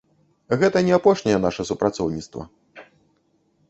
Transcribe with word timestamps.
Гэта 0.63 0.81
не 0.87 0.93
апошняе 0.99 1.37
наша 1.45 1.69
супрацоўніцтва. 1.71 2.51